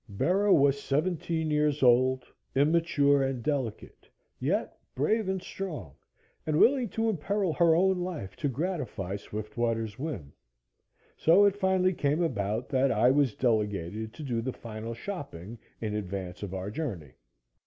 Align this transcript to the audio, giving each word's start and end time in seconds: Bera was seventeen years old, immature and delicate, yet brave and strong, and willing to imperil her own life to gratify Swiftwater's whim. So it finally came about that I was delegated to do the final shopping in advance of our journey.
Bera 0.09 0.51
was 0.51 0.81
seventeen 0.81 1.51
years 1.51 1.83
old, 1.83 2.25
immature 2.55 3.21
and 3.21 3.43
delicate, 3.43 4.09
yet 4.39 4.79
brave 4.95 5.29
and 5.29 5.39
strong, 5.43 5.93
and 6.43 6.57
willing 6.59 6.89
to 6.89 7.07
imperil 7.07 7.53
her 7.53 7.75
own 7.75 7.99
life 7.99 8.35
to 8.37 8.49
gratify 8.49 9.15
Swiftwater's 9.17 9.99
whim. 9.99 10.33
So 11.17 11.45
it 11.45 11.55
finally 11.55 11.93
came 11.93 12.23
about 12.23 12.67
that 12.69 12.91
I 12.91 13.11
was 13.11 13.35
delegated 13.35 14.11
to 14.15 14.23
do 14.23 14.41
the 14.41 14.53
final 14.53 14.95
shopping 14.95 15.59
in 15.79 15.93
advance 15.93 16.41
of 16.41 16.55
our 16.55 16.71
journey. 16.71 17.11